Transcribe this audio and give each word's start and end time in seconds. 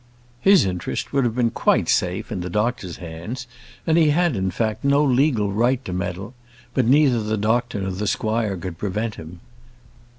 His 0.39 0.65
interest 0.65 1.13
would 1.13 1.25
have 1.25 1.35
been 1.35 1.51
quite 1.51 1.87
safe 1.87 2.31
in 2.31 2.41
the 2.41 2.49
doctor's 2.49 2.97
hands, 2.97 3.45
and 3.85 3.99
he 3.99 4.09
had, 4.09 4.35
in 4.35 4.49
fact, 4.49 4.83
no 4.83 5.03
legal 5.03 5.51
right 5.51 5.85
to 5.85 5.93
meddle; 5.93 6.33
but 6.73 6.87
neither 6.87 7.21
the 7.21 7.37
doctor 7.37 7.79
nor 7.81 7.91
the 7.91 8.07
squire 8.07 8.57
could 8.57 8.79
prevent 8.79 9.13
him. 9.13 9.41